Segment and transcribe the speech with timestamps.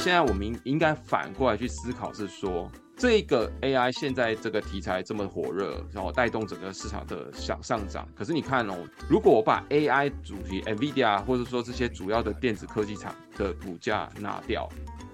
[0.00, 8.08] 现在我们应该反过来去思考，是说这个 AI 现在这个题材这么火热，然后带动整个市场的向上涨。
[8.16, 8.78] 可是你看哦，
[9.10, 14.66] 如果我把 AI 主题 NVIDIA 或者说这些主要的电子科技厂的股价拿掉，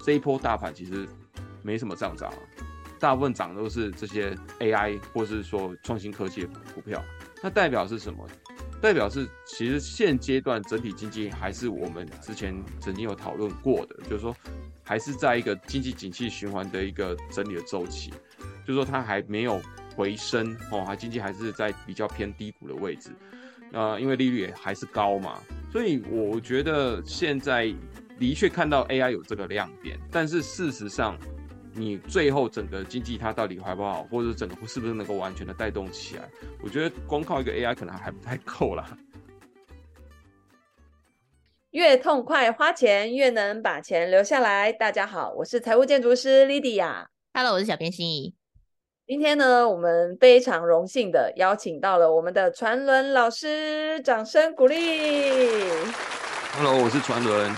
[0.05, 1.05] 这一波大盘其实
[1.63, 2.33] 没什么上涨，
[3.01, 7.03] 大部分涨都是这些 AI 或是说创新科技的股票。
[7.43, 8.25] 那代表是什么？
[8.81, 14.37] 代表是，其实现阶段整体经济还是我们之前曾经有讨论过的，就是说
[14.87, 18.11] 还是在一个经济景气循环的一个整理的周期，
[18.65, 19.61] 就是说它还没有
[19.95, 23.11] 回升哦，它经济还是在比较偏低谷的位置。
[23.73, 27.75] 呃，因为利率也还是高嘛，所以我觉得现在
[28.19, 31.19] 的确看到 AI 有这个亮点，但是事实上。
[31.79, 36.27] 你最后整个经济它到底好不好，或者整个是不是能够完全的带动起来？
[36.63, 38.97] 我觉得光靠一个 AI 可能还不太够啦。
[41.77, 44.73] 越痛快花钱，越能把钱留下来。
[44.73, 47.05] 大家好，我是财务建筑师 Lydia。
[47.35, 48.35] Hello，我是小编心怡。
[49.07, 55.61] 今天呢，我们非常荣幸的邀请到了我们的传伦老师，掌声鼓励。
[56.55, 57.55] Hello，我是传伦。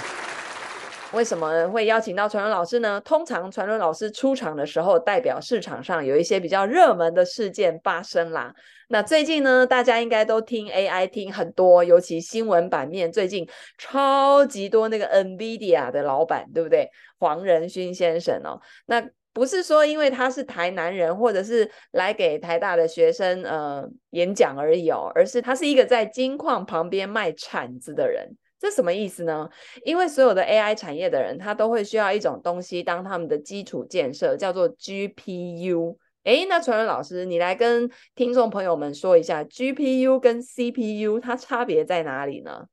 [1.13, 3.01] 为什么会邀请到传伦老师呢？
[3.03, 8.55] 通常传伦老师出场的时候，代表市场上有一些比较热门的事件发生啦。
[8.89, 13.49] 那最近呢，大家应该都听 AI 听很多，尤其新闻版面最近
[13.79, 16.89] 超级多那个 NVIDIA 的老板，对不对？
[17.19, 18.61] 黄仁勋先生哦。
[18.87, 28.37] 那不是说因为他是台南人，或者是来给台大的学生呃演讲而已哦，而是他是一个在金矿旁边卖铲子的人。
[28.59, 29.49] 这什么意思呢？
[29.85, 35.97] 因为所有的 AI 产业的人，他都会需要一种东西当他们的基础建设，叫做 GPU。
[36.25, 42.67] 诶，那传伦老师，你来跟听众朋友们说一下，GPU 跟 CPU 它差别在哪里呢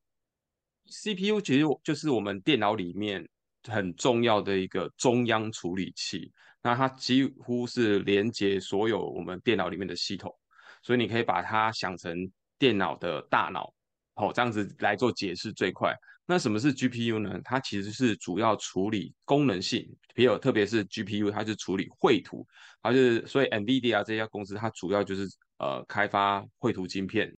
[0.90, 3.26] ？CPU 其实就是我们电脑里面
[3.68, 10.34] 很重要的一个中央处理器，那它几乎是连接所有我们电脑里面的系统，
[10.82, 13.72] 所以你可以把它想成电脑的大脑。
[14.16, 15.94] 好，这样子来做解释最快。
[16.26, 17.38] 那什么是 GPU 呢？
[17.44, 22.44] 它其实是主要处理功能性，比如特别是 GPU，它是处理绘图，
[22.82, 25.28] 它就是所以 NVIDIA 这家公司它主要就是
[25.58, 27.32] 呃开发绘图晶片。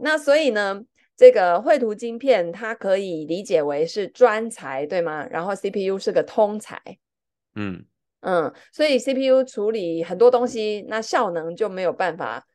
[0.00, 0.80] 那所以呢，
[1.16, 5.26] 这个绘图晶片它可以理解为是专才，对吗？
[5.26, 6.80] 然后 CPU 是个通才。
[7.56, 7.84] 嗯
[8.20, 12.46] 嗯，所以 CPU 处理很多东西，那效能就没有办法。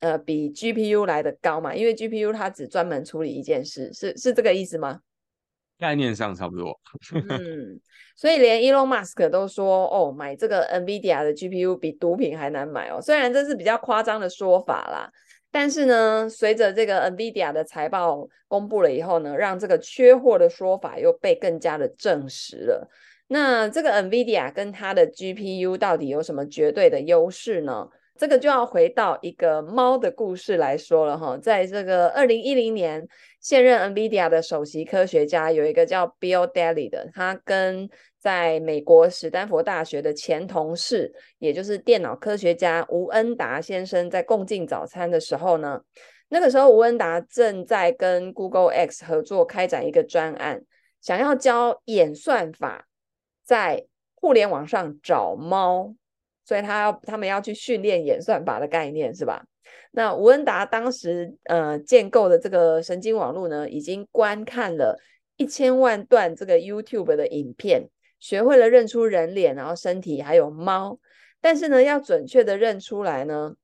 [0.00, 1.74] 呃，比 GPU 来的高嘛？
[1.74, 5.00] 因为 GPU 它只专门处理一件事，是是这个意思吗？
[5.78, 6.78] 概念上差不多。
[7.28, 7.78] 嗯，
[8.16, 13.00] 所以连 Elon Musk 都说，哦，买这个 NVIDIA 的 GPU 比毒品还难买哦。
[13.00, 15.10] 虽然这是比较夸张的说法啦，
[15.50, 22.90] 但是呢，随着这个 NVIDIA 的财报公布了以后呢，让这个缺货的说法又被更加的证实了。
[23.28, 27.86] 那这个 NVIDIA 跟它的 GPU 到底有什么绝对的优势呢？
[28.18, 33.06] 这个就要回到一个猫的故事来说了哈，在这个二零一零年，
[33.40, 37.88] 现任 NVIDIA 的首席科学家有一个叫 Bill Daly 的，他跟
[38.18, 45.80] 在美国史丹佛大学的前同事，也就是电脑科学家吴恩达先生，在共进早餐的时候呢，
[46.28, 50.62] 那个时候吴恩达正在跟 Google X 合作开展一个专案，
[51.00, 52.86] 想要教演算法
[53.44, 55.94] 在互联网上找猫。
[56.46, 59.44] 所以他要他们要去训练演算法的概念是吧？
[59.90, 64.96] 那吴恩达当时呃建构的这个神经网络呢，已经观看了
[65.36, 67.88] 一千万段这个 YouTube 的影片，
[68.20, 70.98] 学会了认出人脸，然后身体还有猫。
[71.40, 73.54] 但是呢，要准确的认出来呢，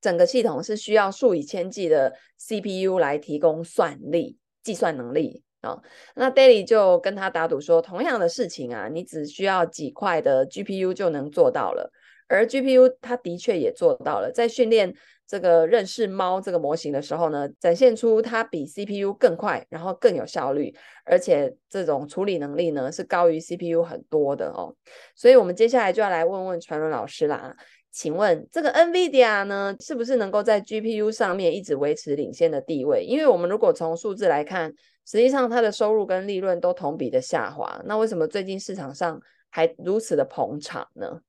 [0.00, 5.42] 整个系统是需要数以千计的 CPU 来提供算力、计算能力。
[5.60, 5.82] 啊、哦，
[6.14, 11.90] 那 Daily 就跟他打赌说，同样的事情啊，你只需要几块的 GPU 就能做到了。
[12.28, 14.94] 而 GPU 它的确也做到了，在训练
[15.26, 20.74] 这个认识猫这个模型的时候呢，展现出它比 CPU 更快，然后更有效率，
[21.06, 24.74] 而且这种处理能力呢是高于 CPU 很多的哦。
[25.16, 27.56] 所以，我们接下来就要来问问传伦老师啦。
[27.98, 33.04] 请问这个 NVIDIA 呢，是不是能够在 GPU 上面一直维持领先的地位？
[33.04, 34.72] 因为我们如果从数字来看，
[35.04, 37.82] 实际上它的收入跟利润都同比的下滑。
[37.86, 41.20] 那为什么最近市场上还如此的捧场呢？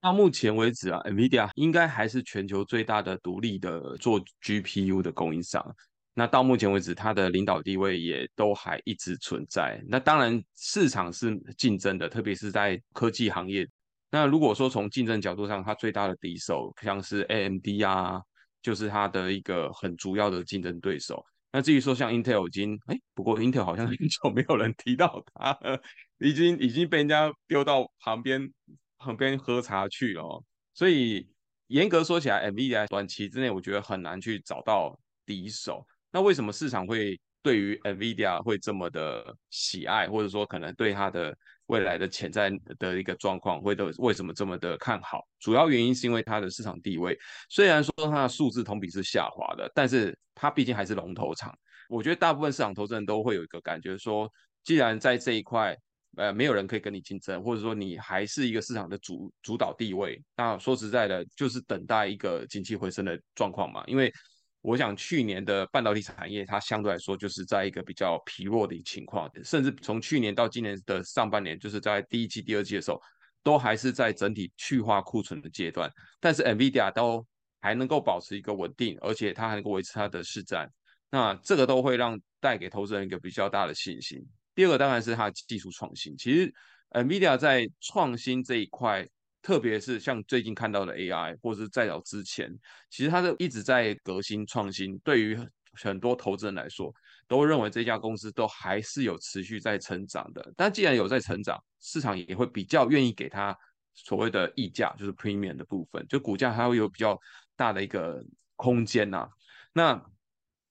[0.00, 5.60] 到目前为止啊，NVIDIA 应该还是全球最大的独立的做 GPU 的供应商。
[6.14, 9.82] 那到目前为止，它的领导地位也都还一直存在。
[9.88, 13.68] 那当然市场是竞争的，特别是在科技行业。
[14.14, 18.22] 那如果说从竞争角度上，它最大的敌手像是 AMD 啊，
[18.62, 21.20] 就是它的一个很主要的竞争对手。
[21.50, 25.58] 那至于说像 Intel 已经，哎，不过 Intel 好像很久没有人提到它，
[26.18, 28.48] 已经已经被人家丢到旁边
[28.98, 30.44] 旁边喝茶去了。
[30.74, 31.28] 所以
[31.66, 34.96] 严格说起来，NVIDIA 短期之内我觉得很难去找到
[35.26, 35.84] 敌手。
[36.12, 45.26] 那为什么市场会对于 NVIDIA 会这么的喜爱，或者说可能对它的未来的潜在的一个状况会的为什么这么的看好？
[45.38, 47.18] 主要原因是因为它的市场地位，
[47.48, 51.56] 虽然说它的数字同比是下滑的，但是它毕竟还是龙头厂。
[51.88, 54.30] 我觉得大部分市场投资人都会有一个感觉说，
[54.62, 55.76] 既然在这一块。
[56.16, 60.22] 呃，没有人可以跟你竞争，或者说你还是一个市场的主主导地位。
[60.36, 63.82] 那说实在的，就是等待一个景气回升的状况嘛。
[63.88, 64.12] 因为
[64.64, 72.98] 我想去年的半导体产业，它相对来说就是在一个比较疲弱的情况，甚至从去年到今年的上半年，就是在第一季、第二季的时候，
[73.42, 75.92] 都还是在整体去化库存的阶段。
[76.18, 77.26] 但是 NVIDIA 都
[77.60, 80.66] 还能够保持一个稳定，而且它还能够维持它的市占，
[81.10, 84.26] 那这个都会让带给投资人一个比较大的信心。
[84.54, 86.16] 第二个当然是它的技术创新。
[86.16, 86.50] 其实
[86.92, 89.06] ，NVIDIA 在创新这一块，
[89.44, 92.50] 特别是像最近看到的 AI，或者是再早之前，
[92.88, 94.98] 其实它都一直在革新创新。
[95.00, 95.38] 对于
[95.74, 96.90] 很多投资人来说，
[97.28, 100.50] 都认为这家公司都还是有持续在成长的。
[100.56, 103.54] 但既然有在成长，市场也会比较愿意给它
[103.92, 107.20] 所谓的溢价，就是 premium 的部分，就股价还会有比较
[107.54, 108.24] 大的一个
[108.56, 109.28] 空间呐、
[109.74, 110.02] 那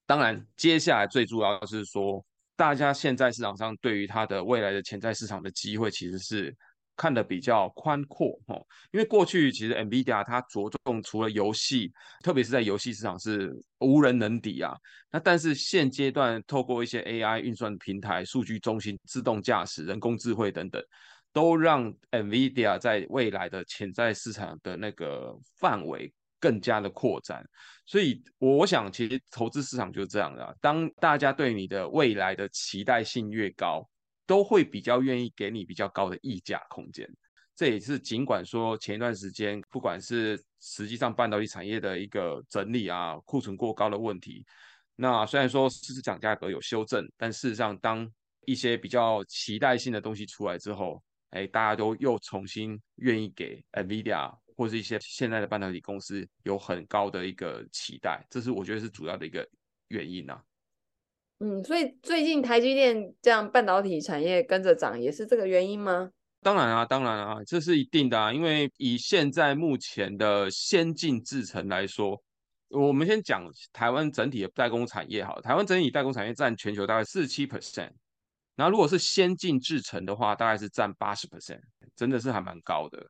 [0.08, 2.26] 当然，接下来最主要的是说。
[2.56, 6.56] 大家现在市场上对于它的未来的潜在市场的机会，其实是
[6.96, 8.66] 看得比较宽阔哦。
[8.92, 11.92] 因为过去其实 NVIDIA 它着重除了游戏，
[12.24, 14.76] 特别是在游戏市场是无人能敌啊。
[15.12, 20.82] 那但是现阶段透过一些 AI 运算平台、数据中心、自动驾驶、人工智慧等等，
[21.32, 26.14] 都让 NVIDIA 在未来的潜在市场的那个范围。
[26.40, 27.42] 更加的扩展，
[27.86, 30.58] 所以我想，其实投资市场就是这样的。
[30.60, 33.90] 当大家对你的未来的期待性越高，
[34.26, 37.08] 都会比较愿意给你比较高的溢价空间。
[37.56, 44.46] 这也是尽管说前一段时间，不管是实际上半导体产业的一个整理啊，库存过高的问题，
[44.96, 48.12] 那虽然说市场价格有修正，但事实上，当
[48.46, 54.34] 一些比较期待性的东西出来之后，哎，大家都又重新愿意给 NVIDIA。
[54.56, 59.44] 或是一些现在的半导体公司有很高的一个期待，这是我觉得是主要的一个
[59.88, 60.44] 原因呐、啊。
[61.40, 66.10] 嗯，所以最近台积电这样半导体产业跟着涨，也是这个原因吗？
[66.42, 68.32] 当然啊，当然啊，这是一定的啊。
[68.32, 72.22] 因为以现在目前的先进制程来说，
[72.70, 77.92] 我们先讲台湾整体的代工产业好，台湾整体代工产业占全球大概四十七 percent，
[78.56, 81.62] 然后如果是先进制程的话，大概是占八十 percent，
[81.96, 83.06] 真的是还蛮高的。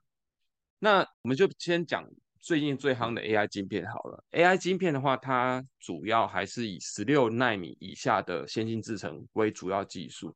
[0.79, 2.07] 那我们就先讲
[2.43, 4.21] 最近最夯的 AI 晶片好了。
[4.31, 10.35] AI 晶片的话，它主要还是以十六纳米以下的先进制程为主要技术，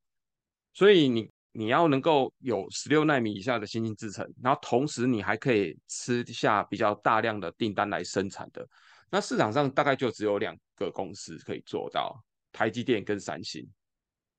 [0.74, 8.66] 所以你你要能够有十六奈米以下的先进制程，然后同时你还可以吃下比较大量的订单来生产的，
[9.12, 12.24] 那市场上大概就只有两个公司可以做到，
[12.54, 13.70] 台积电跟三星。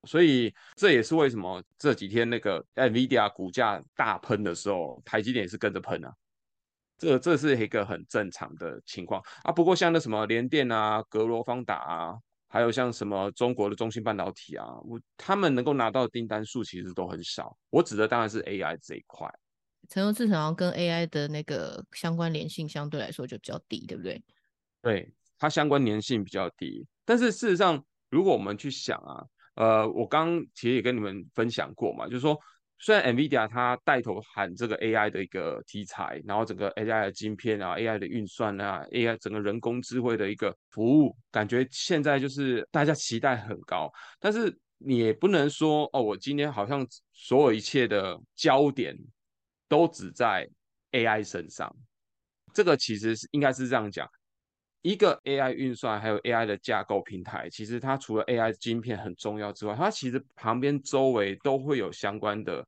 [0.05, 6.11] 所以这也是为什么这几天那个 NVIDIA 股价大喷的时候，台积电也是跟着喷啊。
[6.99, 9.53] 这这是一个很正常的情况啊。
[9.53, 12.15] 不过像那什么联电啊、格罗方达啊，
[12.49, 17.57] 还有像什么中国的中芯半导体啊，我他们能够拿到的订单数其实都很少。
[17.71, 19.33] 我指的当然是 AI 这一块。
[19.89, 24.23] 成熟制程跟 AI 的那个相关联性相对来说就比较低，对不对？
[24.83, 26.87] 对，它相关联性比较低。
[27.05, 29.25] 但是事实上，如果我们去想啊。
[29.55, 32.39] 呃，我刚刚其实也跟你们分享过嘛，就是说，
[32.79, 48.97] 虽然 NVIDIA 它带头喊这个 AI 的一个题材，然后整个 AI 的晶片啊，AI 的运算啊，AI 整个人工智慧的一个服务，感觉现在就是大家期待很高，但是你也不能说哦，我今天好像所有一切的焦点
[49.69, 50.49] 都只在
[50.93, 51.75] AI 身上，
[52.55, 54.09] 这个其实是应该是这样讲。
[54.83, 62.65] 一个 AI 运算还有 AI 的架构平台，其实它除了 AI 晶片很重要之外，它其实旁边周围都会有相关的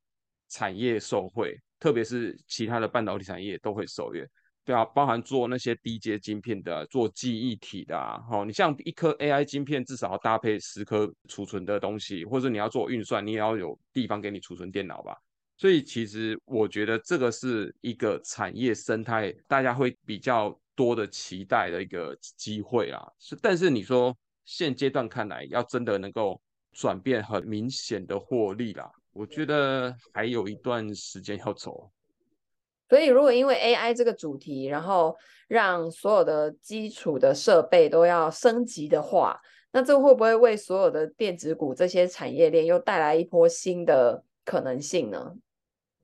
[0.49, 4.21] 产业受惠，特别是其他的半导体产业都会受益。
[4.63, 15.17] 对啊，包含做那些低阶晶片的，做记忆体的啊，好，你像一颗 AI 晶片至少要搭配十颗储存的东西，或者你要做运算，你也要有地方给你储存电脑吧。
[15.61, 20.59] 所以其实我觉得这个是一个产业生态，大家会比较。
[20.73, 24.15] 多的期待的一个机会啊，是，但是你说
[24.45, 26.41] 现阶段看来，要真的能够
[26.71, 31.91] 转变很明显的获利啦，我觉得还有一段时间要走。
[32.89, 35.15] 所以，如果因为 AI 这个主题，然后
[35.47, 39.39] 让所有的基础的设备都要升级的话，
[39.73, 45.35] 那这会不会为所有的电子股这些产业链又带来一波新的可能性呢？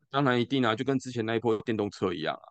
[0.10, 2.50] 当然一定啊，就跟之前那一波电动车一样啊，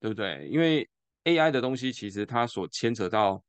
[0.00, 0.48] 对不对？
[0.48, 0.88] 因为
[1.24, 3.42] AI 的东西其实它所牵扯到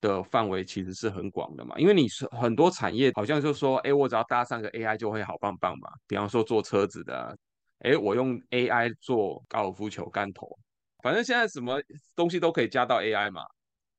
[0.00, 1.78] 的范围其实是很广的嘛。
[1.78, 5.88] 因为你是很多产业好像就说，哎，我只要搭上个 AI 就会好棒棒嘛。
[6.06, 7.36] 比方说做车子的，
[7.80, 10.48] 哎，我用 AI 做高尔夫球杆头，
[11.02, 11.80] 反正现在什么
[12.16, 13.42] 东西都可以加到 AI 嘛。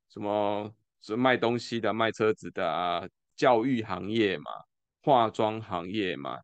[0.09, 0.71] 什么
[1.01, 3.07] 是卖东西的、卖车子的啊？
[3.35, 4.45] 教育行业嘛，
[5.01, 6.39] 化妆行业嘛。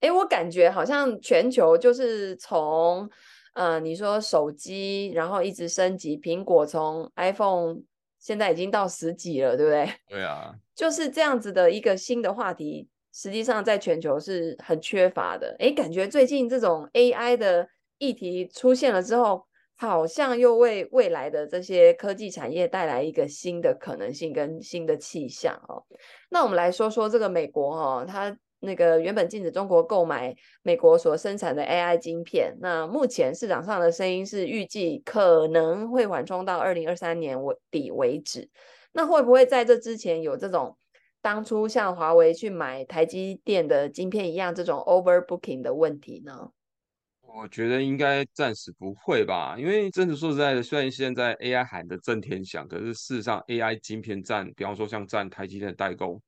[0.00, 3.08] 哎，我感觉好像全球就是从，
[3.54, 7.78] 呃，你说手机，然后一直升级，苹果从 iPhone
[8.18, 9.90] 现在已经到十几了，对不对？
[10.06, 15.56] 对啊，就是这样子的一个新的话题，实际上在全球是很缺乏的。
[15.58, 25.82] 哎，感觉最近这种 AI 的议题出现了之后，好像又为未来的这些科技产业带来一个新的可能性跟新的气象哦。
[26.28, 28.36] 那我们来说说这个美国哦，它。
[28.60, 37.38] 那个原本禁止中国购买美国所生产的 AI 晶片，那目前市场上的声音是预计可能会缓冲到二零二三年
[37.70, 38.48] 底为止。
[38.92, 40.76] 那会不会在这之前有这种
[41.20, 46.50] 当初像华为去买台积电的晶片一样这种 overbooking 的问题呢？
[47.20, 56.22] 我觉得应该暂时不会吧，因为真的说实在的，虽然现在 AI 喊得震天响，可是事实上 AI 晶片占，比方说像占台积电的代工。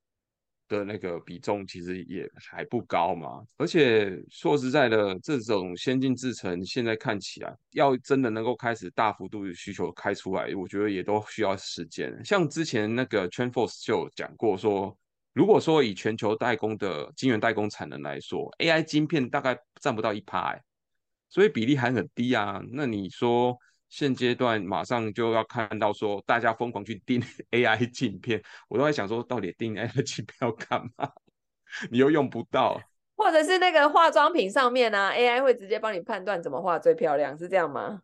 [0.68, 12.14] 的那个比重其实也还不高嘛，而且说实在的，这种先进制程现在看起来要真的能够开始大幅度的需求开出来，我觉得也都需要时间。
[12.24, 14.96] 像之前那个 t r a n f o r c e 就讲过说，
[15.32, 20.62] 如果说以全球代工的晶圆代工产能来说，AI 晶片大概占不到一趴，欸，
[21.28, 22.62] 所以比例还很低啊。
[22.70, 23.58] 那你说？
[23.88, 27.20] 现阶段马上就要看到说，大家疯狂去订
[27.52, 31.10] AI 镜片，我都在想说，到底订 AI 镜片要干嘛？
[31.90, 32.80] 你又用不到，
[33.16, 38.00] 或者是那个化妆品上面呢、啊、AI 会直接帮你判断怎么画最漂亮，是这样吗？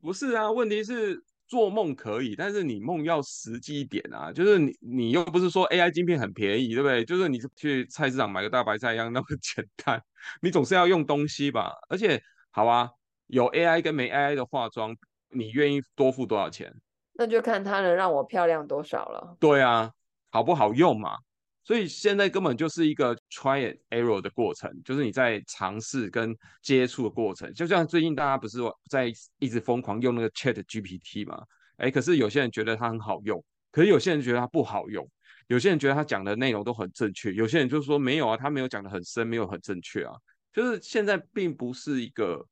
[0.00, 7.04] 不是啊，问题是做梦可以，但是你梦要实际一点啊，就是你你又不是说 AI 镜片很便宜，对不对？
[7.04, 10.02] 就是你去菜市场买个大白菜一样那么简单，
[10.40, 11.72] 你总是要用东西吧？
[11.88, 12.90] 而且好啊，
[13.26, 14.96] 有 AI 跟没 AI 的化妆。
[15.32, 16.72] 你愿意多付多少钱？
[17.14, 19.36] 那就看它能让我漂亮多少了。
[19.38, 19.90] 对啊，
[20.30, 21.16] 好不好用嘛？
[21.64, 27.52] 所以现在根本就是一个 try and error 的过程，就是你在尝试跟接触的过程。
[27.54, 28.58] 就像最近大家不是
[28.90, 31.40] 在一直疯狂用那个 Chat GPT 嘛？
[31.76, 35.08] 哎，可是有些人觉得它很好用，可是有些人觉得它不好用，
[35.46, 40.14] 有些人觉得他讲的内容都很正确，有些人就说没有啊，他没有讲的很深，没有很正确啊。
[40.52, 42.44] 就是现在并不是一个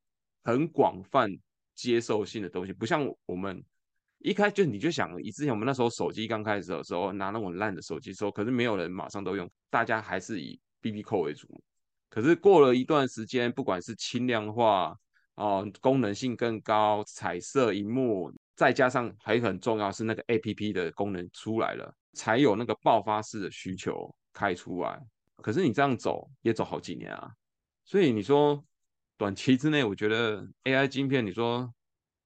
[0.45, 1.31] 很广泛。
[1.81, 3.65] 接受性的东西，不像我们
[4.19, 11.49] 一开就你就想，以之前我们那时候手机刚开始的时候，拿那种烂的手机时候，可是没有人马上都用，大家还是以 BB Call 为主。
[12.11, 14.95] 可是过了一段时间，不管是轻量化
[15.37, 25.01] 哦、功能性更高，彩色荧幕，再加上还很重要是那个 APP 的功能出来了，才有那个爆发式的需求开出来。
[25.37, 27.31] 可是你这样走也走好几年啊，
[27.87, 28.63] 所以你说。
[29.21, 31.71] 短期之内，我觉得 AI 晶片，你说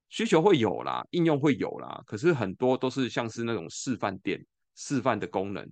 [0.07, 4.41] 需求会有啦，应用会有啦，可是很多都是像是那种示范店、
[4.77, 5.69] 示范的功能，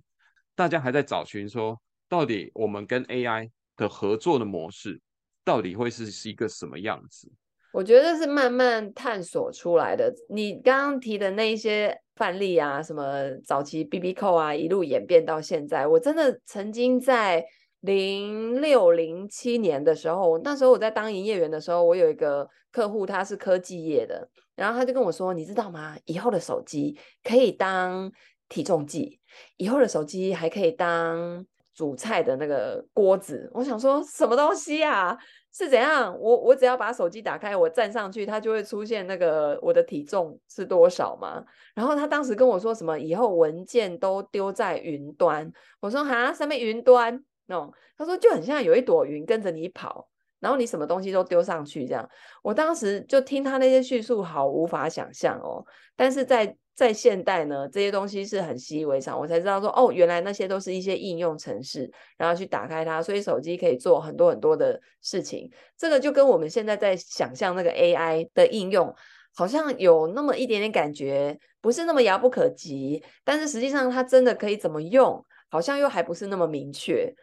[0.54, 5.00] 大家还在找寻说，到底我们跟 AI 的合作的模式，
[5.42, 7.32] 到底会是是一个什么样子？
[7.72, 10.14] 我觉得是慢慢探索出来的。
[10.28, 17.42] 你刚刚提的那一些范例啊，什么早期 B B 扣啊，一路演变到现在，我真的曾经在。
[17.84, 24.26] 零六零七年的时候，那时候我在当营业员的时候，我有一个客户，他是科技业的，
[24.56, 25.94] 然后他就跟我说：“你知道吗？
[26.06, 28.10] 以后的手机可以当
[28.48, 29.20] 体重计，
[29.58, 35.14] 以后的手机还可以当煮菜的那个锅子。”我想说，什么东西啊？
[35.52, 36.18] 是怎样？
[36.18, 41.44] 我我只要把手机打开，我站上去，它就会出现那个我的体重是多少吗？
[41.74, 42.98] 然后他当时跟我说什么？
[42.98, 45.52] 以后文件都丢在云端。
[45.80, 50.08] 我说：“哈，上面云端？” no，他说就很像有一朵云跟着你跑，
[50.40, 52.08] 然后你什么东西都丢上去这样。
[52.42, 55.64] 我当时就听他那些叙述，好无法想象哦。
[55.96, 65.48] 但是在在现代呢，这些东西是很习以为常，我才知道说哦，原来那些都是一些应用程式，然后去打开它，所以手机可以做很多很多的事情。
[65.78, 68.92] 这个就跟我们现在在想象那个 AI 的应用，
[69.36, 73.00] 好像有那么一点点感觉，不是那么遥不可及。
[73.22, 77.14] 但是实际上它真的可以怎么用，好像又还不是那么明确。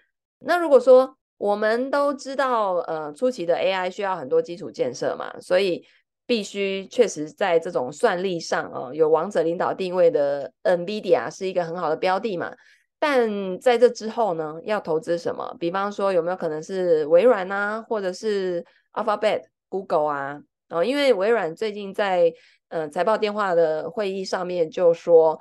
[0.43, 5.83] 那如果说我们都知道，呃，初期的 AI 需要很多基础建设嘛，所以
[6.27, 12.53] 必须确实在这种算力上，哦，有王者领导定位的 NVIDIA 是一个很好的标的嘛。
[12.99, 15.55] 但在这之后呢，要投资什么？
[15.59, 20.39] 比方说有没有可能是微软啊，或者是 Alphabet、Google 啊？
[20.69, 22.31] 哦，因为微软最近在、
[22.69, 25.39] 呃、财报电话的会议上面就说。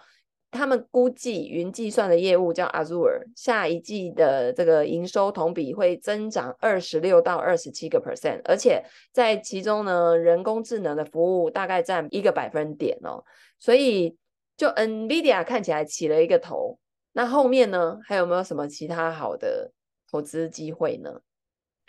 [0.51, 13.25] 他们估计云计算的业务叫 Azure，下一季的这个营收同比会增长二十六到二十七个 percent，而且在其中呢，人工智能的服务大概占一个百分点哦。
[13.59, 14.17] 所以
[14.57, 16.79] 就 NVIDIA 看起来起了一个头，
[17.13, 19.71] 那后面呢，还有没有什么其他好的
[20.11, 21.21] 投资机会呢？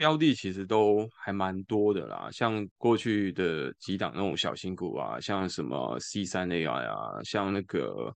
[0.01, 8.11] 标的其实都还蛮多的啦，像过去的几档那种小型股啊，像什么 C 三 AI 啊，像那个。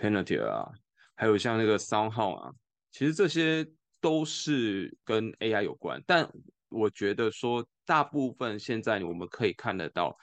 [0.00, 0.66] Palantir 啊，
[1.14, 2.50] 还有像那个 Sound 号啊，
[2.90, 3.66] 其实这些
[4.00, 6.02] 都是跟 AI 有关。
[6.06, 6.26] 但
[6.70, 10.16] 我觉得说，大部分现在我们可以看得到，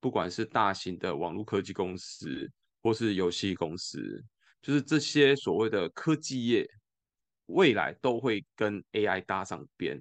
[0.00, 2.46] 不管是大型的网络科技公司，
[2.82, 4.22] 或是游戏公司，
[4.60, 6.68] 就是这些所谓的科技业，
[7.46, 9.98] 未来都会跟 AI 搭上边。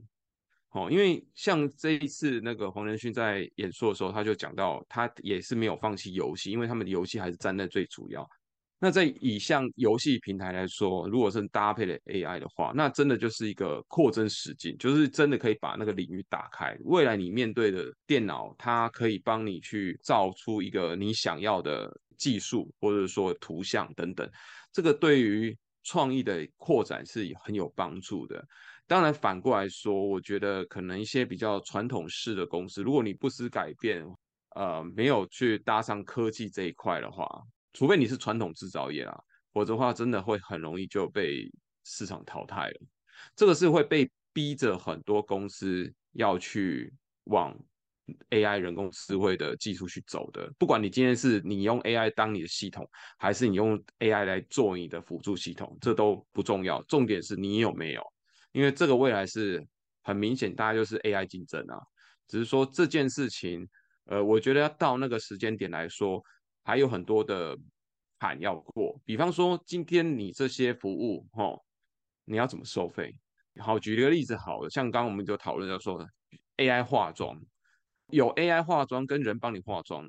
[0.72, 8.26] 哦，因为像这一次那个黄仁勋在演说的时候，他就讲到，他也是没有放弃游戏，因为他们的游戏还是站在最主要。
[8.80, 16.76] 那在以像游戏平台来说，如果是搭配了 AI 的话，那真的就是一个扩增实境，就是真的可以把那个领域打开。
[16.86, 24.28] 未来你面对的电脑，它可以帮你去造出一个你想要的技术，或者说图像等等，
[24.72, 28.44] 这个对于创意的扩展是很有帮助的。
[28.92, 34.04] 当然反过来说，我觉得可能一些比较传统式的公司，如果你不思改变，
[34.54, 37.26] 呃，没有去搭上科技这一块的话，
[37.72, 39.18] 除非你是传统制造业啊，
[39.54, 41.50] 否则的话真的会很容易就被
[41.86, 42.82] 市场淘汰了。
[43.34, 46.94] 这个是会被逼着很多公司要去
[47.24, 47.58] 往
[48.32, 50.52] AI 人工智慧的技术去走的。
[50.60, 52.86] 不管你今天是你用 AI 当你的系统，
[53.18, 56.84] 还是你用 AI 来做你的辅助系统，这都不重要。
[56.90, 58.04] 重点是你有没有，
[58.52, 59.66] 因为这个未来是
[60.04, 61.78] 很明显，大家就是 AI 竞争啊。
[62.28, 63.68] 只是说这件事情，
[64.06, 66.22] 呃，我觉得要到那个时间点来说。
[66.64, 67.58] 还有很多的
[68.20, 71.60] 坎要过，比方说今天你这些服务，齁，
[72.24, 73.12] 你要怎么收费？
[73.60, 76.08] 好，举一个例子，好了，像刚刚我们就讨论到说
[76.58, 77.36] ，AI 化妆，
[78.12, 80.08] 有 AI 化妆跟人帮你化妆，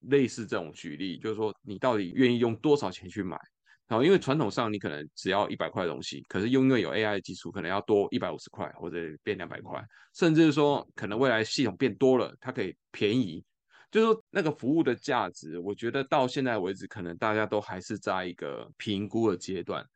[0.00, 3.38] 类似这种举例，就是说你到底愿意用多少钱去买？
[3.86, 9.82] 然后因为传统上你可能只要一百块的东西，可是因为有 AI 的技术，可能要多一百五十块或者变两百块，
[10.14, 13.44] 甚至是说可能未来系统变多了，它可以便宜。
[13.90, 19.86] 就是说那个服务的价值，我觉得到现在为止，可能大家都还是在一个评估的阶段，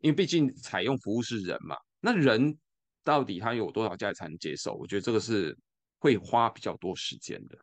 [0.00, 2.54] 因为毕竟采用服务是人嘛，那人
[3.02, 4.74] 到底他有多少价才能接受？
[4.74, 5.56] 我觉得这个是
[6.00, 7.56] 会花比较多时间的。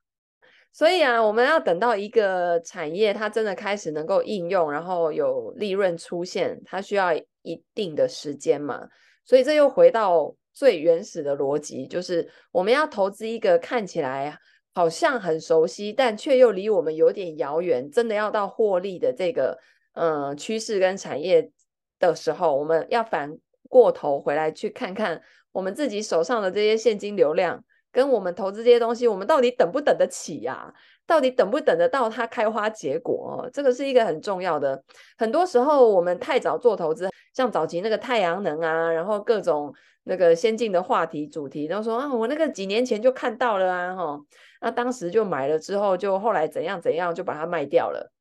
[0.78, 7.12] 所以啊，我们要等到一个产业它真的开始能够应用，然后有利润出现，它需要
[7.42, 8.88] 一定的时间嘛。
[9.26, 14.38] 所以这又回到最原始的逻辑，就是我们要投资一个看起来。
[14.76, 17.90] 好像很熟悉，但却又离我们有点遥远。
[17.90, 19.58] 真的要到获利的这个
[19.94, 21.50] 嗯趋势跟产业
[21.98, 23.36] 的时候，我们要反
[23.68, 25.20] 过头回来去看看
[25.52, 27.66] 我们自己手上的这些现金流量，
[27.98, 30.72] 跟我们投资这些东西，我们到底等不等得起呀？
[31.08, 33.50] 到底等不等得到它开花结果？
[33.52, 34.80] 这个是一个很重要的。
[35.18, 44.20] 很多时候我们太早做投资，像早期那个太阳能啊，然后各种那个先进的话题主题，都说啊，我那个几年前就看到了啊，哈。
[44.62, 48.12] 那当时就买了之后，就后来怎样怎样就把它卖掉了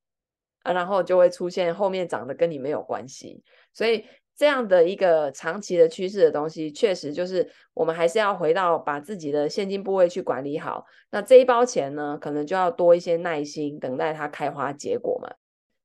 [0.62, 3.42] 啊，然后就会出现后面涨的跟你没有关系。
[3.74, 4.06] 所以
[4.36, 10.84] 这样的一个长期的趋势的东西，确实就是我们还是要回到把自己的现金部位去管理好。
[11.10, 15.34] 那这一包钱呢，可能就要多一些耐心，等待它开花结果嘛。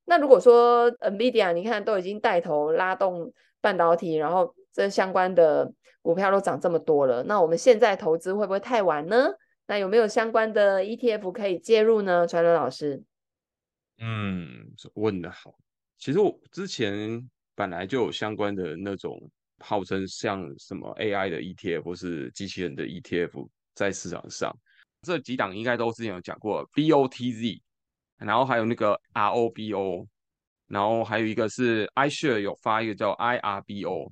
[0.04, 9.30] 那如果说 NVIDIA 你看都已经带头拉动半导体，然后这相关的股票都涨这么多了，那我们现在投资会不会太晚呢？
[9.68, 12.28] 那有没有相关的 ETF 可以介入呢？
[12.28, 13.02] 传伦老师，
[14.00, 15.56] 嗯，问得好。
[15.98, 17.30] 其实我之前
[17.62, 19.22] 本来就有相关的那种
[19.60, 24.52] 号称像什么 AI 的 ETF 或是机器人的 ETF 在市场上，
[25.04, 27.62] 这几档应该都之前有讲过，BOTZ，
[28.18, 30.08] 然后还有那个 ROBO，
[30.66, 34.12] 然后还有一个是 iShare 有发一个叫 IRBO，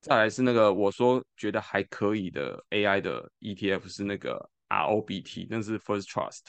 [0.00, 4.50] 再来是那个我说觉得还可以的 AI 的 ETF 是那个。
[4.72, 6.46] ROBT 那是 First Trust，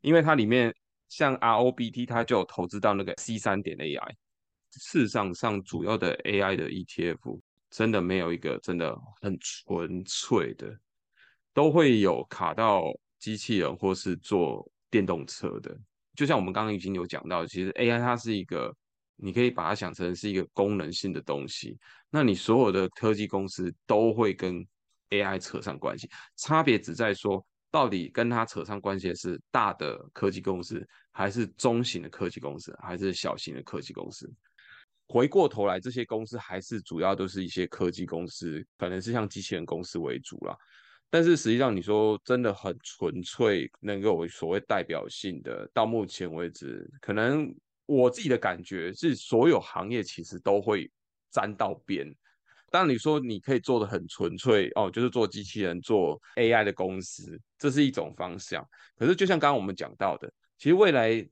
[0.00, 0.74] 因为它里面
[1.10, 4.14] 像 ROBT，它就有投资到那个 C 三点 AI。
[4.72, 10.76] 市场上主要的 AI 的 ETF 真的没有一个真的很纯粹的，
[11.52, 12.84] 都会有卡到
[13.18, 15.76] 机器人或是做电动车的。
[16.14, 18.74] 就像我们刚刚已经有讲到，其实 AI 它是一个
[19.16, 21.78] 你可以把它想成是一个功能性的东西。
[22.10, 24.66] 那你所有的科技公司都会跟
[25.10, 34.30] AI 扯上关系，差别只在说，到底跟它扯上关系的是大的科技公司，还是中型的科技公司，还是小型的科技公司？
[35.12, 40.56] 回过头来，这些公司还是主要都是一些科技公司，可能是像机器人公司为主啦。
[41.10, 47.52] 但是实际上，你说真的很纯粹，能够有所谓代表性的，到目前为止，可能
[47.86, 50.88] 我自己的感觉是，所有行业其实都会
[51.32, 52.06] 沾到边。
[52.70, 58.64] 当，你说你可以做的很纯粹哦，就是做机器人、做 AI 的公司，这是一种方向。
[58.96, 61.28] 可是，就像刚刚我们讲到的，其实未来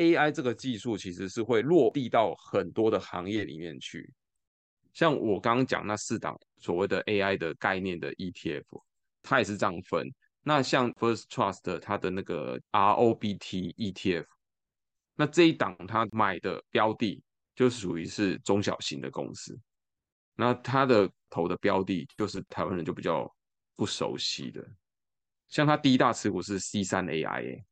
[0.00, 4.12] AI 这个技术其实是会落地到很多的行业里面去。
[4.92, 8.64] 像我刚刚讲那四档所谓的 AI 的概念的 ETF。
[9.22, 10.10] 它也是这样分。
[10.42, 14.24] 那像 First Trust 它的那个 ROBT ETF，
[15.14, 17.22] 那这一档它买的标的
[17.54, 19.60] 就属于是中小型的公司。
[20.36, 23.30] 那它的投的标的就是台湾人就比较
[23.76, 24.66] 不熟悉的，
[25.50, 27.62] 像它第一大持股是 C3AI，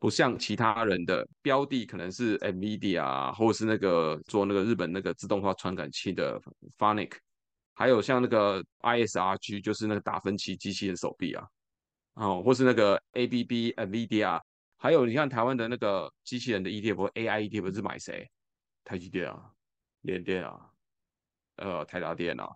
[0.00, 6.40] 不像其他人的标的可能是 NVIDIA 啊，或者是那个做那个日本那个自动化传感器的
[6.76, 7.12] Fanuc。
[7.72, 11.46] 还有像那个 ISRG，就是那个达芬奇机器人手臂啊，
[12.14, 14.38] 哦，或是那个 ABB NVIDIA，
[14.76, 18.28] 还有你看台湾的那个机器人的 ETF AI ETF 是买谁？
[18.84, 19.50] 台积电啊，
[20.02, 20.60] 联电啊，
[21.56, 22.46] 呃，台达电啊，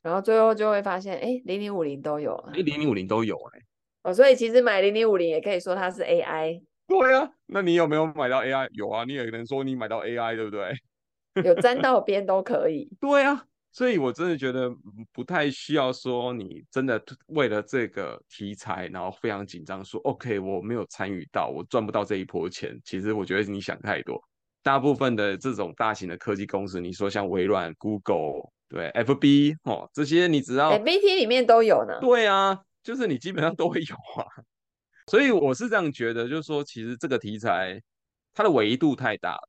[0.00, 3.64] 然后最后就会发现，哎，零零五零都有，哎，零零五零都有哎、欸，
[4.10, 6.62] 哦，所以其实买零零五零也可以说它是 AI。
[6.88, 8.68] 对啊，那你有没有买到 AI？
[8.72, 10.72] 有啊，你也能说你买到 AI，对不对？
[11.44, 12.88] 有沾到边都可以。
[13.00, 13.44] 对啊。
[13.74, 14.70] 所以，我真的觉得
[15.14, 22.78] 不太需要说你真的为了这个题材，然后非常紧张，说 OK，我没有参与到，我赚不到这一波钱。
[22.84, 24.22] 其实我觉得你想太多。
[24.62, 31.98] 大部分的这种大型的科技公司，你说像微软、Google，对，FB 哦，这些你只要 FBT 里面都有呢。
[31.98, 34.28] 对啊，就是你基本上都会有啊。
[35.12, 37.78] 所以我是这样觉得，就是说，其实这个题材
[38.32, 39.48] 它的维度太大了，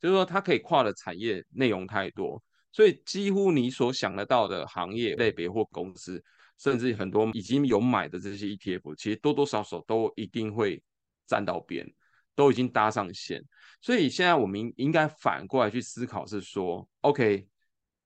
[0.00, 2.42] 就是说它可以跨的产业内容太多。
[2.72, 6.20] 所以几乎你所想得到的行业类别或公司，
[6.58, 10.82] 甚至很多已经有买的这些 ETF，其实多多少少都一定会
[11.28, 11.86] 沾到边，
[12.34, 13.40] 都已经搭上线。
[13.80, 17.46] 所以现在我们应该反过来去思考，是说，OK，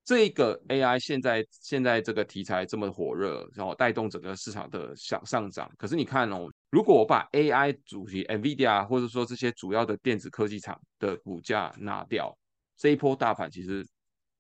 [0.05, 5.73] 这个 AI 现在现在这个题材这么火热，然后带动整个市场的向上涨。
[5.79, 12.37] 可是你看哦，如果我把 AI 主题 NVIDIA 或者说这些主要的电子科技厂的股价拿掉，
[12.76, 13.87] 这一波大盘其实。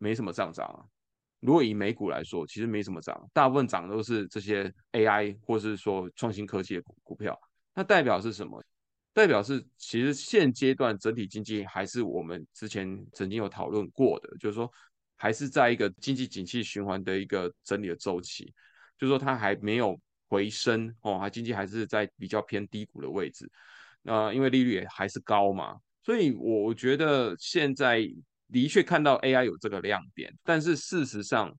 [0.00, 0.78] 没什么上涨啊。
[1.40, 7.36] 如果以美股来说，其实没什么涨，大部分涨都是这些 AI 或是说创新科技的股股票。
[7.74, 8.62] 那代表是什么？
[9.12, 14.70] 代表是其实现阶段整体经济还是我们之前曾经有讨论过的，就是说
[15.16, 18.44] 还是在一个经济景气循环的一个整理的周期，
[18.96, 23.50] 就是说它还没有回升哦，还经济还是在比较偏低谷的位置。
[24.02, 28.08] 那、呃、因为利率也还是高嘛，所以我觉得现在。
[28.50, 31.54] 的确看到 AI 有这个亮点，但是事实上，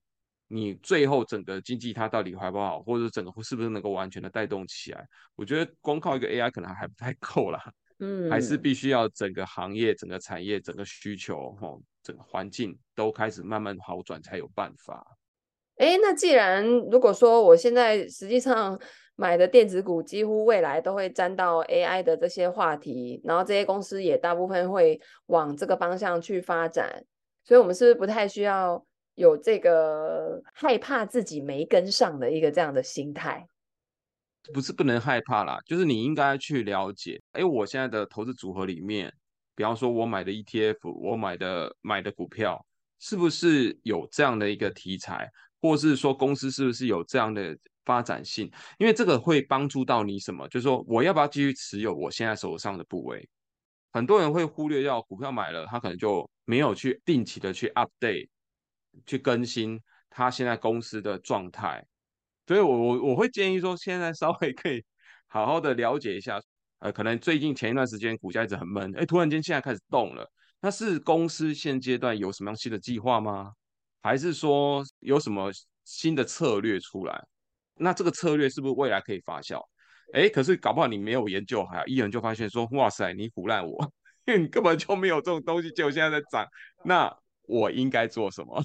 [0.48, 5.06] 你最后整个经济它到底好不好，或者整个是不是能够完全的带动起来？
[5.36, 7.62] 我觉得光靠一个 AI 可能还不太够啦，
[8.02, 15.06] 嗯，还是必须要整个行业、整个产业、整个需求、哦，整个环境都开始慢慢好转才有办法。
[15.80, 18.78] 哎，那既然如果说我现在实际上。
[19.16, 27.04] 买的电子股几乎未来都会沾到 AI 的这些话题，然后这些公司也大部分会往这个方向去发展，
[27.44, 28.82] 所以我们是不是不太需要
[29.16, 33.46] 有这个害怕自己没跟上的一个这样的心态？
[34.54, 39.12] 不是不能害怕啦，就是你应该去了解，哎，我现在的投资组合里面，
[39.54, 42.64] 比方说我买的 ETF，我买的买的股票，
[42.98, 45.30] 是不是有这样的一个题材，
[45.60, 47.56] 或是说公司是不是有这样的？
[47.86, 50.46] 发展性，因为这个会帮助到你什么？
[50.48, 53.28] 就是说，我要不要继续持有我现在手上的部位？
[53.90, 58.28] 很多人会忽略掉股票买了，他可能就没有去定期的去 update，
[59.06, 61.84] 去更新他现在公司的状态。
[62.46, 64.84] 所以我我我会建议说，现在稍微可以
[65.26, 66.40] 好好的了解一下。
[66.80, 73.52] 呃，可能最近前一段时间股价一直很闷，哎，突然间现在开始动了，那是公司现阶段有什么样新的计划吗？
[74.02, 75.50] 还是说有什么
[75.84, 77.22] 新的策略出来？
[77.76, 79.60] 那这个策略是不是未来可以发酵？
[80.12, 83.92] 哎，可是搞不好你没有研究，好一研就发现说，哇塞，你唬烂我，
[84.26, 86.46] 因 为你根本就没有这种东西，结果现在在涨，
[86.84, 88.62] 那我应该做什么？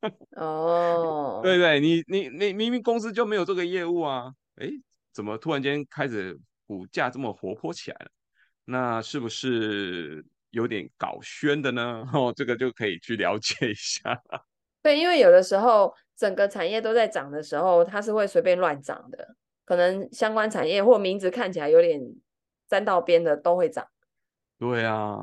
[0.36, 4.68] 哦，对对，你你你明明公司就没有这个业务啊，哎，
[5.12, 8.10] 怎么突然间开始股价这么活泼起来了？
[8.66, 12.04] 那是不是有点搞宣的呢？
[12.14, 14.20] 哦，这个就可以去了解一下。
[14.84, 21.98] 对，因为有的时候整个产业都在涨的时候，它是会随便乱涨的，可能相关产业或名字看起来有点
[22.68, 23.86] 沾到边的都会涨。
[24.58, 25.16] 对啊，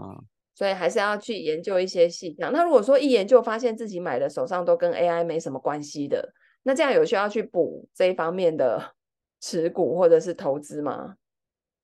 [0.56, 2.52] 所以还是要去研究一些细项。
[2.52, 8.96] 那如果说一研究发现自己买的手上都跟 AI 没什么关系的，那这样有需要去补这一方面的
[9.40, 11.18] 持股或者是投资吗？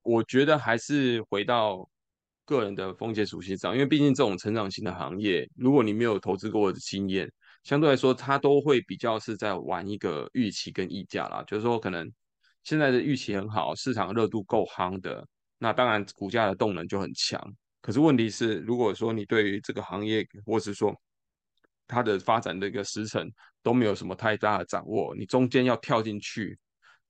[0.01, 1.87] 我觉得还是回到
[2.43, 7.31] 个人的风险属性上，因为毕竟这种成长型的行业，如果你没有投资过的经验，
[7.67, 11.43] 相对来说它都会比较是在玩一个预期跟溢价啦。
[11.45, 12.09] 就是说，可能
[12.63, 15.27] 现在的预期很好，市场热度够夯的。
[15.57, 17.37] 那当然，股价的动能就很强。
[17.81, 20.95] 可是问题是，如果说你对于这个行业，或是说
[21.85, 23.29] 它的发展的一个时程
[23.61, 26.57] 都没有什么太大的掌握，你中间要跳进去，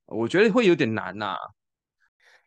[0.07, 1.35] 我觉得会有点难呐、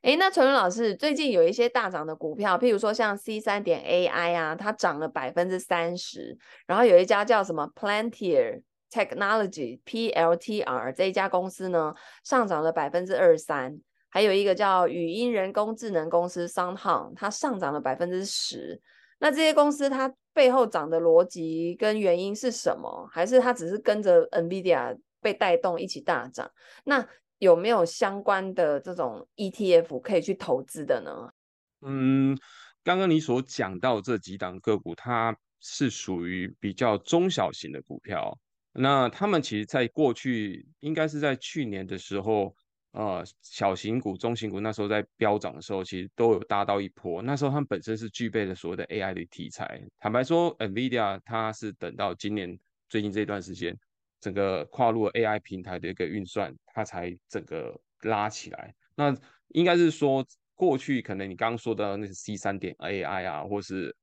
[0.03, 6.37] 诶，那纯伦老师，最近有一些大涨的股票，譬如说像 C 三点 AI 啊，它涨了百分之三十。
[6.67, 13.79] 然后有一家叫什么 Plantier Technology PLTR 这一家公司呢，上涨了百分之二三。
[14.09, 18.81] 还有一个叫语音人工智能公司 SoundHound，它上涨了百分之十。
[19.19, 23.07] 那这些公司它背后涨的逻辑跟原因是什么？
[23.13, 26.51] 还是它只是跟着 NVIDIA 被带动一起大涨？
[26.85, 27.07] 那
[27.41, 31.33] 有没有相关的这种 ETF 可以去投资的呢？
[31.81, 32.39] 嗯，
[32.85, 38.39] 刚刚你所讲到这几档个股，它是属于比较中小型的股票。
[38.73, 42.55] 那他们其实在过去，应该是在去年的时候。
[42.93, 47.23] 呃，小型股、中型股那时候在飙涨的时候，其实都有搭到一波。
[47.23, 49.81] 那时候他们本身是具备了所谓的 AI 的题材。
[50.01, 53.79] 坦白说，NVIDIA 它是等到今年最近这段时间，
[54.21, 58.75] 整个跨入 AI 平台的一个运算，它才整个拉起来。
[58.95, 59.17] 那
[59.49, 63.95] 应该是说，过去可能你刚刚说的那个 C 三点 AI 啊，或是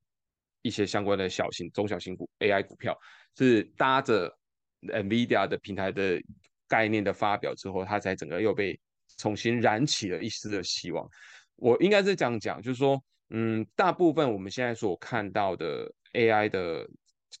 [0.62, 2.98] 一些相关的小型、中小型股 AI 股票，
[3.36, 4.30] 是搭着
[4.82, 6.20] NVIDIA 的平台的。
[6.70, 8.78] 概念的发表之后，它才整个又被
[9.16, 11.08] 重新燃起了一丝的希望。
[11.56, 16.86] 我应该是这样讲，就是说，嗯，大部分我们现在所看到的 AI 的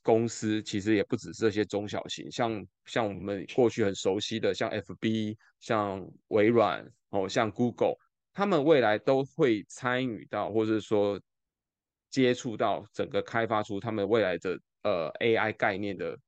[0.02, 7.94] 公司，其实也不止这些中小型，像像我们过去很熟悉的，像 FB、像微软哦，像 Google，
[8.32, 11.20] 他们未来都会参与到，或者说
[12.10, 16.18] 接触到整个开发出他们未来的呃 AI 概念的。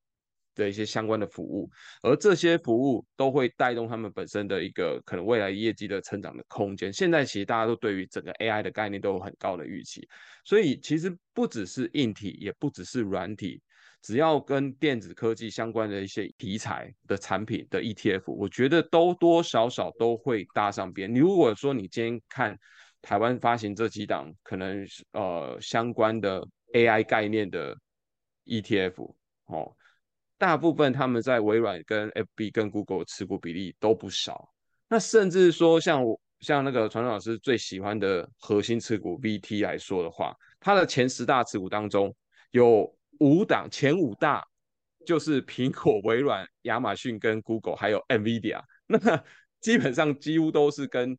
[0.55, 1.71] 的一些相关的服务，
[2.03, 6.93] 而这些服务都会带动他们本身的一个可能未来业绩的成长的空间。
[6.93, 10.07] 现在其实大家都对于整个 AI 的概念都有很高的预期，
[10.45, 13.63] 所以其实不只是硬体，也不只是软体，
[14.03, 21.15] 只要跟电子科技相关的一些题材的产品的 ETF，我觉得都多少少都会搭上边。
[21.15, 22.59] 你如果说你今天看
[23.01, 27.77] 台湾发行这几档可能呃相关的 AI 概念的
[28.47, 29.15] ETF
[29.47, 29.75] 哦。
[30.41, 34.51] 大部分他们在微软、跟 FB、跟 Google 持股比例都不少，
[34.89, 42.17] 那甚至说像我像那个传统老师最喜欢的核心持股 VT 来说的话，它的前十大持股当中
[42.53, 44.43] 有五档，前五大
[45.05, 48.99] 就是苹果、微软、亚马逊、跟 Google 还有 NVIDIA，那
[49.61, 51.19] 基本上几乎都是跟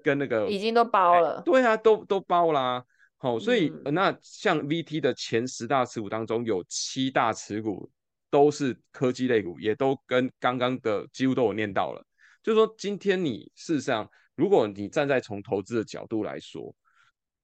[0.00, 2.84] 跟那个已经都包了，对啊，都都包啦。
[3.16, 7.90] 好，所以、嗯、那像 VT 的前十大持股当中有七大持股。
[8.34, 12.04] 都是科技类股，也都跟刚刚的几乎都有念到了。
[12.42, 16.74] 就是说，今天你事实上，如果你站在从投资的角度来说，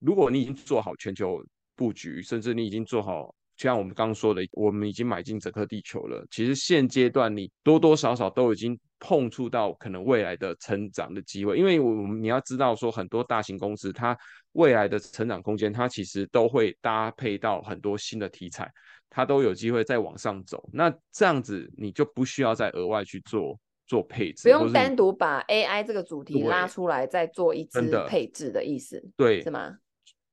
[0.00, 1.40] 如果你已经做好全球
[1.76, 6.26] 布局，甚至你已经做好，就像我们刚刚说的，我们已经买进整个地球了。
[6.28, 14.18] 其实现阶段你多多少少都已经碰触到可能未来的成长的机会，因为我们你要知道说，很多大型公司它
[14.54, 18.68] 未来的成长空间，它其实都会搭配到很多新的题材。
[19.10, 29.78] 它都有机会再往上走，那这样子你就不需要再额外去做做配置，不用单独把 AI 这个主题拉出来再做一支配置的意思，对，是吗？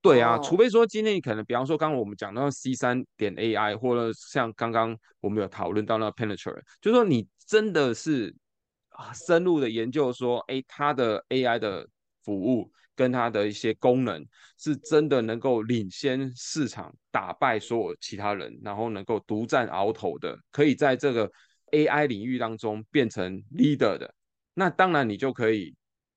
[0.00, 8.32] 对啊，除非说今天你可能，比方说刚刚我们讲到 C 三点 AI，或者像刚刚我们有讨论到那个 Palantir，就是说你真的是
[8.90, 11.88] 啊深入的研究说，哎，它的 AI 的
[12.22, 12.70] 服务。
[12.98, 14.26] 跟它的一些功能
[14.58, 21.30] 是真的能够领先市场，打败所有其他人，然后能够独占鳌头的，可以在这个
[21.70, 24.12] AI 领域当中变成 leader 的，
[24.52, 25.76] 那当然你就可以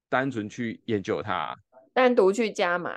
[0.10, 1.56] 单纯去研究它，
[1.94, 2.92] 单独去加码。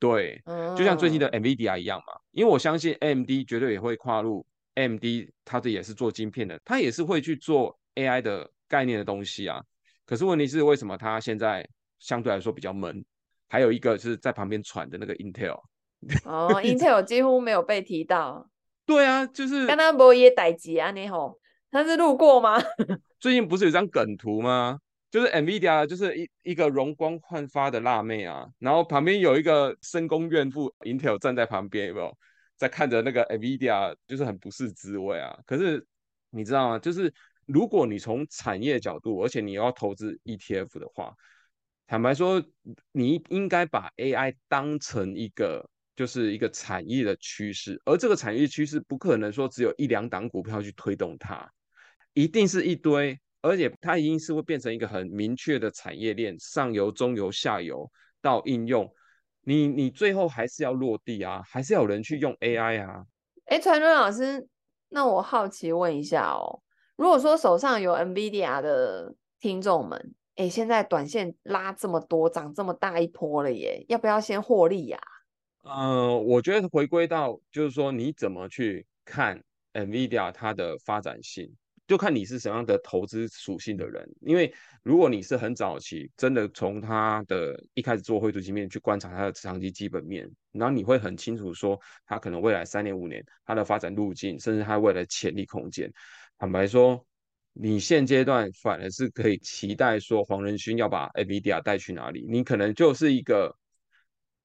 [0.00, 0.42] 对，
[0.76, 5.04] 就像最近的 NVIDIA 一样嘛，因为我相信 AMD 绝对也会跨入 AMD，
[5.44, 9.62] 它这也是做晶片的，它也是会去做 AI 的概念的东西啊。
[10.04, 11.64] 可是问题是为什么它现在
[12.00, 13.04] 相对来说比较闷？
[13.52, 15.60] 还有一个是在旁边喘的那个 Intel，
[16.24, 18.48] 哦，Intel 几乎没有被提到。
[18.86, 20.90] 对啊，就是刚刚不也逮急啊？
[20.90, 21.36] 你好，
[21.70, 22.58] 他是路过吗？
[23.20, 24.78] 最近不是有张梗图吗？
[25.10, 32.10] 就是 NVIDIA 就是一一个容光焕发的辣妹啊，然后旁边有一个深宫怨妇 Intel 站在旁边，有没有
[32.56, 35.38] 在看着那个 NVIDIA，就是很不是滋味啊。
[35.44, 35.86] 可是
[36.30, 36.78] 你知道吗？
[36.78, 37.12] 就是
[37.44, 41.14] 如果你从产业角度，而且你要投资 ETF 的话，
[41.92, 42.42] 坦白说，
[42.90, 51.46] 你应该把 AI 当成一个就是一个产业的趋势，而这个产业趋势不可能说只有一两档股票去推动它，
[52.14, 53.20] 一定是一堆。
[53.42, 57.86] 而且它一定是会变成一个很明确的产业链，上游、中游、下游
[58.22, 58.90] 到应用，
[59.42, 63.04] 你你最后还是要落地啊，还是要有人去用 AI 啊。
[63.44, 64.48] 哎，传伦老师，
[64.88, 66.62] 那我好奇问一下哦，
[66.96, 74.98] 如果说手上有 NVIDIA 的听众们，哎，现在短线拉这么多，涨这么大一波了耶，要不要先获利呀？
[75.62, 79.42] 呃，我觉得回归到就是说，你怎么去看
[79.74, 81.54] NVIDIA 它的发展性？
[81.86, 84.50] 就看你是什么样的投资属性的人，因为
[84.82, 95.92] 如果你是很早期，真的从他的一开始做绘图晶片去观察它的长期基本面，然后你会很清楚说它可能未来三年五年它的发展路径，甚至它未来潜力空间。
[96.38, 97.04] 坦白说，
[97.54, 103.54] 你现阶段反而是可以期待说黄仁勋要把 NVIDIA 带去哪里，你可能就是一个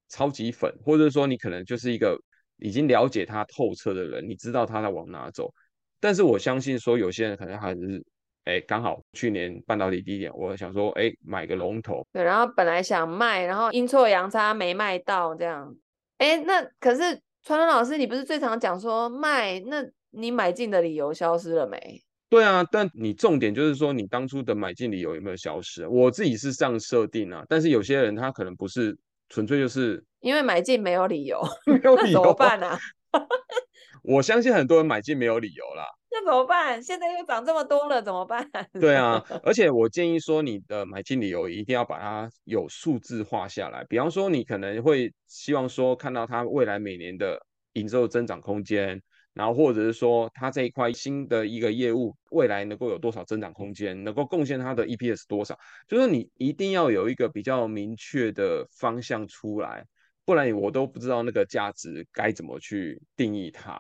[0.10, 2.20] 超级粉，或者说你可能就是一个
[2.58, 5.54] 已经了解他透彻的人，你知道他在往哪走。
[6.00, 8.06] 但是我相信说，有些人可能还是，
[8.44, 12.06] 哎，刚好去年半导体低点，我想说，哎，买个龙头。
[12.14, 15.76] 对，然后本来想卖，然后阴错阳差没卖到这样。
[16.18, 17.02] 哎，那可是
[17.44, 19.60] 川川老师，你不是最常讲说卖？
[19.62, 22.04] 那你买进的理由消失了没？
[22.30, 25.88] 对啊，但你重点就是说，你当初的买进理由有没有消失？
[25.88, 28.98] 我自己是这样设定啊，但是有些人他可能不是
[29.30, 32.78] 纯粹就是因为买进没有理由， 没有理由怎么办啊？
[34.04, 36.82] 我相信很多人买进没有理由啦， 那怎么办？
[36.82, 38.50] 现在又涨这么多了，怎么办？
[38.80, 43.86] 对啊，而且我建议说，你的买进理由一定要把它有数字化下来。
[43.90, 47.38] 比方说，你可能会希望说看到它未来每年的
[47.74, 49.02] 营收增长空间，
[49.38, 59.86] 然后或者是说它这一块新的一个业务未来能够有多少增长空间，能够贡献它的 EPS 多少，就是你一定要有一个比较明确的方向出来，
[60.26, 63.80] 不然我都不知道那个价值该怎么去定义它。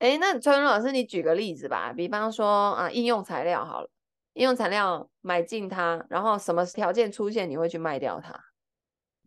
[0.00, 1.92] 哎，那传伦老师，你举个例子吧。
[1.92, 3.90] 比方说啊，应用材料好了，
[4.34, 8.38] 应用材料买进它，然后什么条件出现，你会去卖掉它？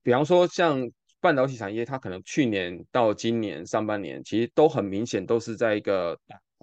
[0.04, 0.90] 比方说，像
[1.22, 6.20] 半导体产业，它可能去年到今年上半年，其实都很明显都是在一个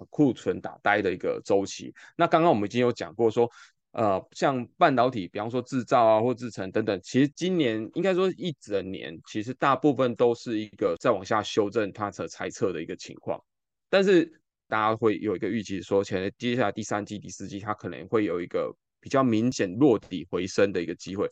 [0.09, 1.93] 库存打呆的一个周期。
[2.15, 3.49] 那刚刚我们已经有讲过说，
[3.91, 13.41] 呃，像半导体，比方说制造啊或制成等等，其实今年应该说一整年，其实大部分都是一个再往下修正它的猜测的一个情况。
[13.89, 14.25] 但是
[14.67, 21.27] 大家会有一个预期，说，前接下来第三季、第四季，它可能会有一个比较明显落底回升的一个机会。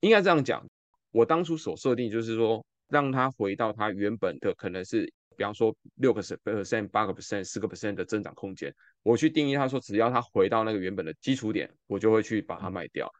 [0.00, 0.64] 应该这样讲，
[1.10, 5.04] 我当初所设定就是说，让它回到它原本的可能是，
[5.36, 8.74] 比方说六个 percent、八个 percent、四个 percent 的增长空间。
[9.02, 13.10] 我去定义它说，只要它回到那个原本的基础点，我就会去把它卖掉。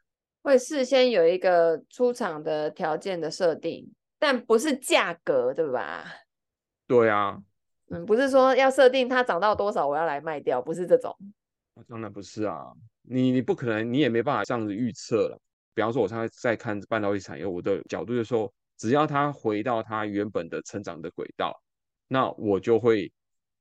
[0.43, 6.05] 会事先有一个出厂的条件的设定，但不是价格，对吧？
[6.87, 7.43] 对啊。
[7.91, 11.15] 嗯，不是说要设定它涨到多少，我要来卖掉，不是这种。
[11.89, 12.73] 当然不是啊，
[13.03, 15.41] 你你不可能，你也没办法这样子预测了。
[15.75, 21.55] 比方说，我现在在看半导体产业，我的角度就是说，只要它回到它原本的成长的轨道，
[22.09, 23.13] 那我就会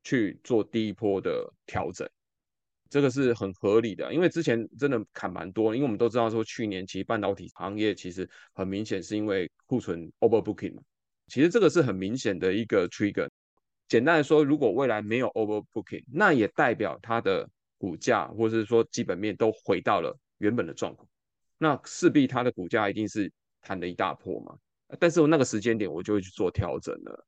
[0.04, 2.10] 去做第一波的调整，
[2.90, 4.14] 这个是很合理的。
[4.14, 10.82] 因为之前真的砍蛮多，因为我们都知道说，去年其实半导体行业其实很明显是因为库存 overbooking 嘛，
[11.28, 13.28] 其实这个是很明显的一个 trigger。
[13.88, 21.08] 简单来说，如果未来没有 overbooking，那也代表它的股价或者是说基本面都回到了原本的状况，
[21.58, 24.56] 那势必它的股价一定是弹了一大波嘛。
[25.00, 27.26] 但是我那个时间点，我就会去做调整了。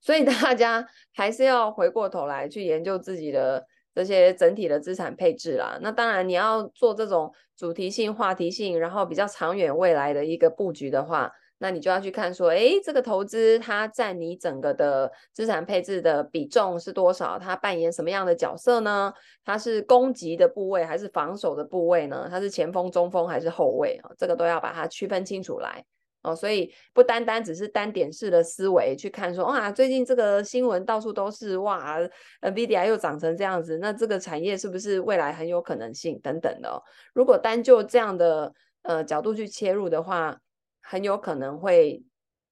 [0.00, 3.64] 所以大家还是要回过头来去研究自己的
[3.94, 5.78] 这些整体的资产配置啦。
[5.80, 11.32] 那当然，你要做这种主题性、话题性，然后比较长远未来的一个布局的话。
[11.62, 17.38] 那你就要去看说，哎，这个投资它占你整个的资产配置的比重是多少？
[17.38, 19.12] 它扮演什么样的角色呢？
[19.44, 22.26] 它是攻击的部位还是防守的部位呢？
[22.28, 24.10] 它是前锋、中锋还是后卫啊？
[24.18, 25.84] 这个都要把它区分清楚来
[26.22, 26.34] 哦。
[26.34, 31.96] 所以不单单只是单点式的思维去看说，哇，最近这个新闻到处都是，哇
[32.40, 36.82] ，NVIDIA 又涨成这样子，那这个产业是不是未来很有可能性等等的哦？
[37.14, 38.52] 如果单就这样的
[38.82, 40.36] 呃角度去切入的话，
[40.82, 42.02] 很有可能会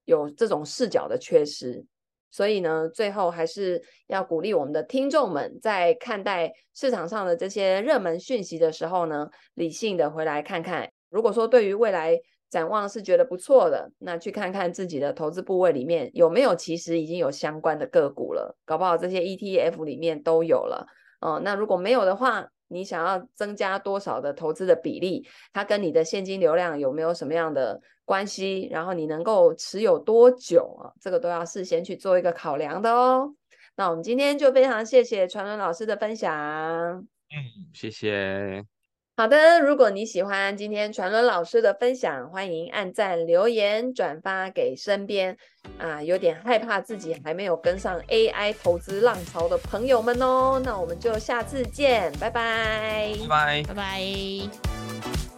[0.05, 1.85] 有这种视角的缺失
[2.31, 10.89] 所以呢，最后还是要鼓励我们的听众们，在看待市场上的这些热门讯息的时候呢，理性的回来看看。
[11.09, 12.16] 如果说对于未来
[12.49, 20.87] 展望是觉得不错的，那去看看自己的投资部位里面有没有其实已经有相关的个股了，搞不好这些 ETF 里面都有了。
[21.20, 25.27] 哦、那如果没有的话，你想要增加多少的投资的比例？
[25.53, 28.68] 它跟你的现金流量有没有什么样的关系？
[28.71, 30.95] 然后你能够持有多久啊？
[31.01, 33.35] 这个都要事先去做一个考量的哦。
[33.77, 36.31] 那我们今天就非常谢谢传伦老师的分享。
[36.33, 38.64] 嗯，谢谢。
[39.21, 45.37] 好的，如果你喜欢今天传伦老师的分享，欢迎按赞、留言、转发给身边
[45.77, 50.59] 啊，有点害怕自己还没有跟上 AI 投资浪潮的朋友们哦。
[50.64, 55.30] 那我们就下次见，拜拜，拜拜，拜拜。